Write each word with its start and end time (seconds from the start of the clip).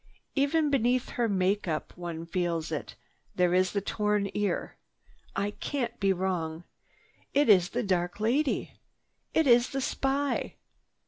Even 0.33 0.71
beneath 0.71 1.09
her 1.09 1.29
make 1.29 1.67
up 1.67 1.95
one 1.95 2.25
feels 2.25 2.71
it. 2.71 2.95
There 3.35 3.53
is 3.53 3.71
the 3.71 3.81
torn 3.81 4.31
ear. 4.33 4.75
I 5.35 5.51
can't 5.51 5.99
be 5.99 6.11
wrong. 6.11 6.63
It 7.35 7.47
is 7.49 7.69
the 7.69 7.83
dark 7.83 8.19
lady! 8.19 8.79
It 9.35 9.45
is 9.45 9.69
the 9.69 9.79
spy!" 9.81 10.55